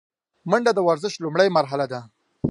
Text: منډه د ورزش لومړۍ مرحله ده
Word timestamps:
منډه 0.49 0.71
د 0.75 0.79
ورزش 0.87 1.13
لومړۍ 1.23 1.49
مرحله 1.57 1.85
ده 1.91 2.01